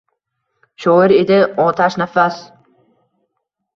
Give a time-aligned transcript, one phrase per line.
[0.85, 2.41] Shoir edi otashnafas